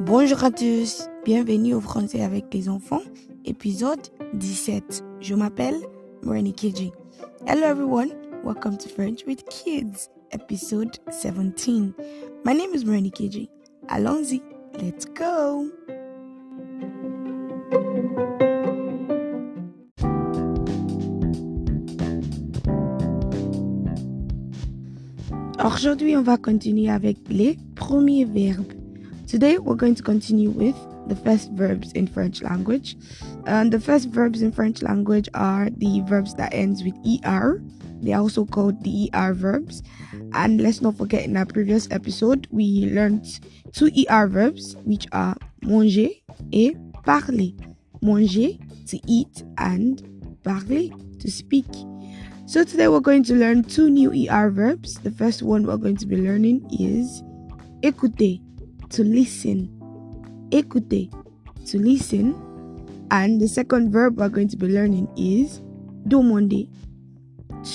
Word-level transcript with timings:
Bonjour 0.00 0.44
à 0.44 0.50
tous, 0.50 1.08
bienvenue 1.24 1.74
au 1.74 1.80
français 1.80 2.22
avec 2.22 2.46
les 2.54 2.68
enfants, 2.68 3.02
épisode 3.44 4.00
17. 4.32 5.04
Je 5.20 5.34
m'appelle 5.34 5.76
Morani 6.22 6.54
Kiji. 6.54 6.92
Hello 7.46 7.64
everyone, 7.64 8.10
welcome 8.44 8.78
to 8.78 8.88
French 8.88 9.26
with 9.26 9.44
Kids, 9.50 10.08
episode 10.32 10.98
17. 11.10 11.92
My 12.44 12.54
name 12.54 12.72
is 12.72 12.84
Morani 12.84 13.10
Kiji. 13.10 13.50
Allons-y, 13.88 14.40
let's 14.80 15.04
go! 15.04 15.70
Aujourd'hui, 25.66 26.16
on 26.16 26.22
va 26.22 26.36
continuer 26.36 26.90
avec 26.90 27.16
les 27.28 27.58
premiers 27.74 28.24
verbes. 28.24 28.72
Today, 29.26 29.58
we're 29.58 29.74
going 29.74 29.96
to 29.96 30.02
continue 30.02 30.48
with 30.48 30.76
the 31.08 31.16
first 31.16 31.50
verbs 31.54 31.90
in 31.94 32.06
French 32.06 32.40
language. 32.40 32.96
And 33.46 33.72
the 33.72 33.80
first 33.80 34.10
verbs 34.10 34.42
in 34.42 34.52
French 34.52 34.80
language 34.80 35.28
are 35.34 35.68
the 35.70 36.02
verbs 36.06 36.34
that 36.34 36.54
ends 36.54 36.84
with 36.84 36.94
er. 37.26 37.60
They 38.00 38.12
are 38.12 38.20
also 38.20 38.44
called 38.44 38.84
the 38.84 39.10
er 39.12 39.34
verbs. 39.34 39.82
And 40.34 40.60
let's 40.60 40.80
not 40.82 40.96
forget 40.96 41.24
in 41.24 41.36
our 41.36 41.46
previous 41.46 41.88
episode, 41.90 42.46
we 42.52 42.88
learned 42.92 43.26
two 43.72 43.90
er 44.08 44.28
verbs, 44.28 44.76
which 44.84 45.08
are 45.10 45.36
manger 45.62 46.10
et 46.52 46.76
parler. 47.04 47.50
Manger 48.02 48.50
to 48.86 49.00
eat 49.08 49.42
and 49.58 50.00
parler 50.44 50.94
to 51.18 51.28
speak. 51.28 51.66
So 52.48 52.62
today 52.62 52.86
we're 52.86 53.00
going 53.00 53.24
to 53.24 53.34
learn 53.34 53.64
two 53.64 53.90
new 53.90 54.30
ER 54.30 54.50
verbs. 54.50 54.94
The 55.00 55.10
first 55.10 55.42
one 55.42 55.66
we're 55.66 55.76
going 55.78 55.96
to 55.96 56.06
be 56.06 56.16
learning 56.16 56.64
is 56.78 57.24
écouter, 57.82 58.40
to 58.90 59.02
listen. 59.02 59.68
Écouter, 60.52 61.10
to 61.66 61.78
listen. 61.78 62.36
And 63.10 63.40
the 63.40 63.48
second 63.48 63.90
verb 63.90 64.18
we're 64.18 64.28
going 64.28 64.46
to 64.46 64.56
be 64.56 64.68
learning 64.68 65.08
is 65.16 65.60
demander, 66.06 66.70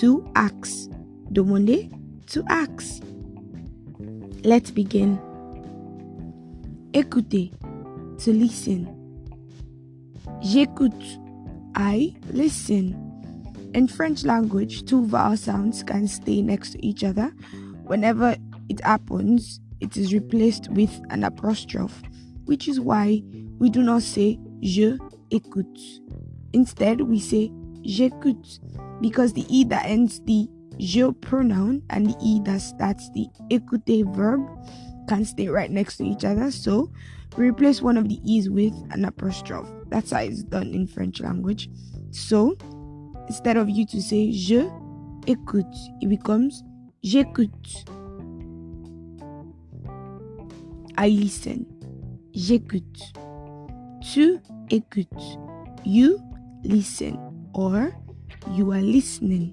to 0.00 0.30
ask. 0.36 0.90
Demander, 1.32 1.88
to 2.26 2.44
ask. 2.48 3.02
Let's 4.44 4.70
begin. 4.70 5.18
Écouter, 6.92 7.52
to 8.18 8.32
listen. 8.34 8.86
J'écoute, 10.42 11.18
I 11.74 12.14
listen. 12.34 13.07
In 13.78 13.86
French 13.86 14.24
language, 14.24 14.86
two 14.86 15.06
vowel 15.06 15.36
sounds 15.36 15.84
can 15.84 16.08
stay 16.08 16.42
next 16.42 16.70
to 16.70 16.84
each 16.84 17.04
other. 17.04 17.28
Whenever 17.84 18.34
it 18.68 18.80
happens, 18.80 19.60
it 19.78 19.96
is 19.96 20.12
replaced 20.12 20.68
with 20.72 20.90
an 21.10 21.22
apostrophe, 21.22 22.04
which 22.46 22.66
is 22.66 22.80
why 22.80 23.22
we 23.60 23.70
do 23.70 23.84
not 23.84 24.02
say 24.02 24.36
je 24.62 24.98
écoute. 25.30 26.00
Instead, 26.52 27.02
we 27.02 27.20
say 27.20 27.52
j'écoute 27.82 28.58
because 29.00 29.32
the 29.34 29.46
e 29.48 29.62
that 29.66 29.86
ends 29.86 30.20
the 30.24 30.48
je 30.80 31.12
pronoun 31.12 31.80
and 31.90 32.08
the 32.08 32.16
e 32.20 32.40
that 32.46 32.60
starts 32.60 33.08
the 33.14 33.28
écouter 33.48 34.12
verb 34.12 34.40
can 35.08 35.24
stay 35.24 35.46
right 35.46 35.70
next 35.70 35.98
to 35.98 36.04
each 36.04 36.24
other. 36.24 36.50
So 36.50 36.90
we 37.36 37.48
replace 37.50 37.80
one 37.80 37.96
of 37.96 38.08
the 38.08 38.18
e's 38.24 38.50
with 38.50 38.74
an 38.90 39.04
apostrophe. 39.04 39.70
That's 39.86 40.10
how 40.10 40.22
it's 40.22 40.42
done 40.42 40.74
in 40.74 40.88
French 40.88 41.20
language. 41.20 41.70
So 42.10 42.56
instead 43.28 43.56
of 43.56 43.68
you 43.68 43.84
to 43.86 44.00
say 44.00 44.32
je 44.32 44.68
écoute, 45.26 45.76
it 46.00 46.08
becomes 46.08 46.64
j'écoute. 47.02 47.84
I 50.96 51.08
listen. 51.10 51.64
J'écoute. 52.34 53.12
Tu 54.00 54.38
écoutes. 54.70 55.38
You 55.84 56.18
listen 56.64 57.16
or 57.54 57.92
you 58.54 58.72
are 58.72 58.80
listening. 58.80 59.52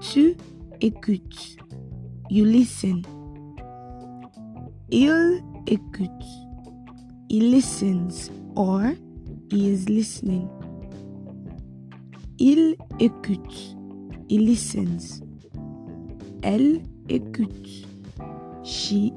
Tu 0.00 0.36
écoutes. 0.80 1.56
You 2.30 2.46
listen. 2.46 3.02
Il 4.90 5.42
écoute. 5.66 6.24
He 7.28 7.40
listens 7.40 8.30
or 8.56 8.94
he 9.50 9.68
is 9.68 9.88
listening. 9.88 10.48
Il 12.38 12.76
écoute. 12.98 13.76
He 14.28 14.38
listens. 14.38 15.22
Elle 16.42 16.82
écoute. 17.08 17.86
She 18.64 19.12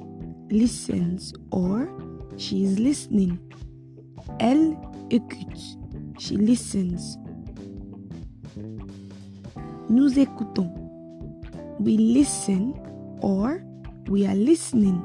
listens 0.49 1.33
or 1.51 1.87
she 2.37 2.63
is 2.63 2.77
listening. 2.77 3.37
Elle 4.39 4.75
écoute. 5.09 5.77
She 6.17 6.37
listens. 6.37 7.17
Nous 9.89 10.19
écoutons. 10.19 10.71
We 11.79 11.97
listen 11.97 12.73
or 13.21 13.59
we 14.09 14.25
are 14.25 14.35
listening. 14.35 15.01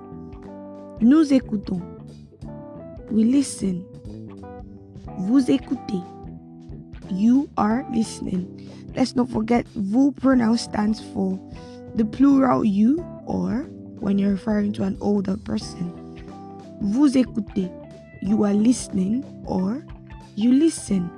Nous 1.00 1.32
écoutons. 1.32 1.80
We 3.10 3.24
listen. 3.24 3.82
Vous 5.18 5.50
écoutez. 5.50 6.02
You 7.10 7.50
are 7.56 7.84
listening. 7.92 8.46
Let's 8.94 9.14
not 9.14 9.28
forget 9.28 9.66
vous 9.74 10.12
pronoun 10.12 10.58
stands 10.58 11.00
for 11.12 11.38
the 11.94 12.04
plural 12.04 12.64
you 12.64 13.04
or 13.26 13.66
when 14.00 14.18
you're 14.18 14.32
referring 14.32 14.72
to 14.74 14.84
an 14.84 14.96
older 15.00 15.36
person. 15.36 15.92
Vous 16.80 17.16
écoutez. 17.16 17.70
You 18.22 18.44
are 18.44 18.54
listening 18.54 19.24
or 19.46 19.84
you 20.36 20.52
listen. 20.52 21.10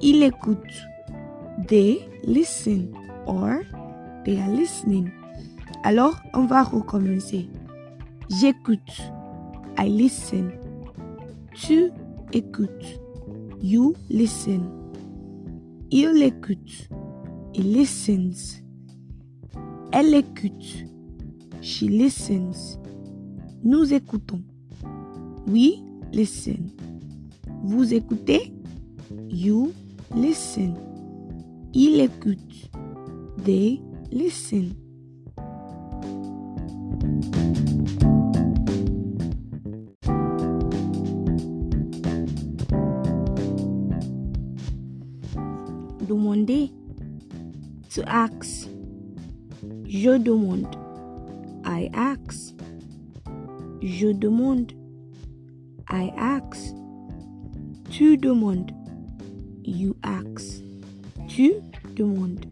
Il 0.00 0.22
écoute. 0.22 0.72
They 1.68 2.08
listen 2.24 2.94
or 3.26 3.62
they 4.24 4.40
are 4.40 4.50
listening. 4.50 5.12
Alors, 5.84 6.20
on 6.34 6.46
va 6.46 6.62
recommencer. 6.62 7.48
J'écoute. 8.28 9.10
I 9.78 9.88
listen. 9.88 10.52
Tu 11.54 11.90
écoutes. 12.32 13.00
You 13.68 13.96
listen. 14.08 14.70
Il 15.90 16.22
écoute. 16.22 16.88
He 17.52 17.64
listens. 17.64 18.62
Elle 19.90 20.14
écoute. 20.14 20.84
She 21.62 21.88
listens. 21.88 22.78
Nous 23.64 23.92
écoutons. 23.92 24.40
We 25.48 25.82
listen. 26.12 26.70
Vous 27.64 27.92
écoutez? 27.92 28.52
You 29.28 29.72
listen. 30.14 30.74
Il 31.74 31.98
écoute. 31.98 32.70
They 33.44 33.82
listen. 34.12 34.76
To 46.46 48.04
ask. 48.06 48.68
Je 49.84 50.16
demande. 50.18 50.76
I 51.64 51.90
ask. 51.92 52.54
Je 53.82 54.12
demande. 54.12 54.72
I 55.88 56.12
ask. 56.16 56.72
Tu 57.90 58.16
demandes. 58.16 58.72
You 59.64 59.96
ask. 60.04 60.62
Tu 61.28 61.60
demandes. 61.94 62.46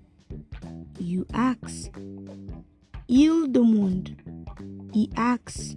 You 0.98 1.24
ask. 1.32 1.92
Il 3.06 3.46
demande. 3.52 4.16
He 4.92 5.08
asks. 5.16 5.76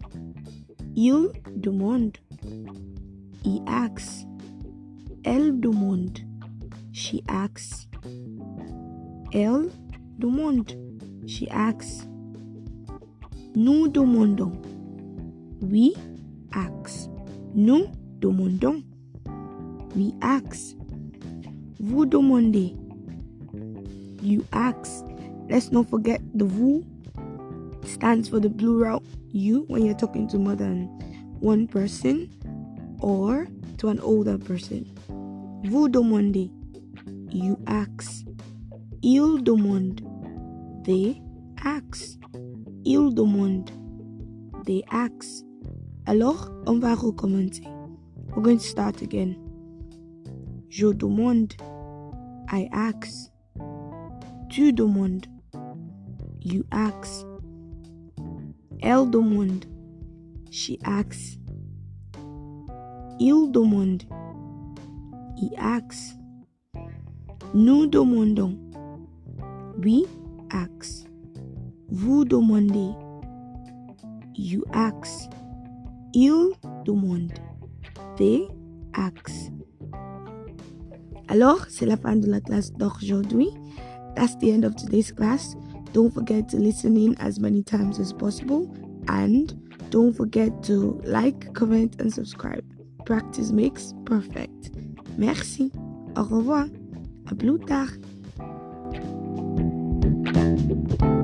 Il 0.96 1.34
demande. 1.62 2.18
He 3.44 3.62
asks. 3.68 4.26
Elle 5.24 5.52
demande. 5.60 6.22
She 6.92 7.22
asks. 7.28 7.88
Elle 9.34 9.70
demande. 10.20 10.72
She 11.26 11.48
asks. 11.50 12.08
Nous 13.56 13.88
demandons. 13.88 14.54
We 15.62 15.94
ask. 16.54 17.10
Nous 17.54 17.88
demandons. 18.20 18.84
We 19.96 20.14
ask. 20.22 20.76
Vous 21.80 22.06
demandez. 22.06 22.76
You 24.22 24.46
ask. 24.52 25.04
Let's 25.50 25.72
not 25.72 25.90
forget 25.90 26.22
the 26.34 26.46
vous 26.46 26.84
stands 27.86 28.30
for 28.30 28.40
the 28.40 28.50
plural 28.50 29.02
you 29.32 29.66
when 29.68 29.86
you're 29.86 29.96
talking 29.96 30.28
to 30.28 30.38
more 30.38 30.56
than 30.56 30.88
one 31.40 31.68
person 31.68 32.30
or 33.00 33.48
to 33.78 33.90
an 33.90 34.00
older 34.00 34.38
person. 34.38 34.86
Vous 35.66 35.90
demandez. 35.90 36.52
You 37.30 37.58
ask. 37.68 38.26
Il 39.02 39.44
demande. 39.44 40.02
They 40.84 41.22
ask. 41.64 42.20
Il 42.84 43.14
demande. 43.14 43.72
They 44.66 44.84
ask. 44.90 45.46
Alors, 46.06 46.50
on 46.66 46.80
va 46.80 46.96
recommencer. 46.96 47.64
We're 48.36 48.44
going 48.44 48.58
to 48.58 48.64
start 48.64 49.02
again. 49.02 49.36
Je 50.70 50.94
demande. 50.94 51.56
I 52.50 52.70
ask. 52.72 53.32
Tu 54.50 54.72
demandes. 54.72 55.28
You 56.42 56.64
ask. 56.72 57.26
Elle 58.82 59.06
demande. 59.10 59.66
She 60.50 60.80
asks. 60.84 61.38
Il 63.20 63.52
demande. 63.52 64.06
He 65.36 65.56
asks. 65.58 66.16
Nous 67.54 67.88
demandons. 67.88 68.67
We 69.78 70.06
ask. 70.52 71.08
Vous 71.90 72.26
demandez. 72.26 72.96
You 74.36 74.64
ask. 74.74 75.30
Il 76.14 76.52
demande. 76.86 77.32
They 78.18 78.48
ask. 78.94 79.52
Alors, 81.28 81.66
c'est 81.70 81.86
la 81.86 81.98
fin 81.98 82.16
de 82.16 82.28
la 82.28 82.42
classe 82.42 82.74
d'aujourd'hui. 82.74 83.50
That's 84.16 84.36
the 84.40 84.50
end 84.50 84.64
of 84.64 84.76
today's 84.76 85.12
class. 85.12 85.56
Don't 85.94 86.12
forget 86.12 86.48
to 86.50 86.58
listen 86.58 86.98
in 86.98 87.16
as 87.20 87.40
many 87.40 87.64
times 87.64 88.00
as 88.00 88.14
possible 88.14 88.68
and 89.08 89.54
don't 89.92 90.14
forget 90.14 90.52
to 90.64 91.00
like, 91.06 91.54
comment 91.54 91.96
and 92.00 92.10
subscribe. 92.10 92.64
Practice 93.06 93.52
makes 93.52 93.94
perfect. 94.06 94.72
Merci. 95.18 95.72
Au 96.16 96.24
revoir. 96.24 96.66
À 97.28 97.36
plus 97.36 97.60
tard 97.60 97.90
you 100.70 101.17